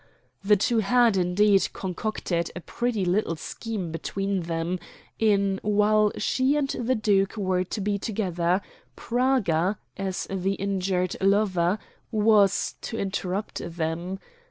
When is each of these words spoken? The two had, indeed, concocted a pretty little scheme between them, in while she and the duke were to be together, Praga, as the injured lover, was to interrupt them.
The 0.43 0.55
two 0.57 0.79
had, 0.79 1.15
indeed, 1.15 1.69
concocted 1.73 2.49
a 2.55 2.61
pretty 2.61 3.05
little 3.05 3.35
scheme 3.35 3.91
between 3.91 4.41
them, 4.41 4.79
in 5.19 5.59
while 5.61 6.11
she 6.17 6.55
and 6.55 6.69
the 6.69 6.95
duke 6.95 7.37
were 7.37 7.63
to 7.65 7.79
be 7.79 7.99
together, 7.99 8.61
Praga, 8.95 9.77
as 9.97 10.25
the 10.27 10.53
injured 10.53 11.17
lover, 11.21 11.77
was 12.11 12.77
to 12.81 12.97
interrupt 12.97 13.61
them. 13.63 14.17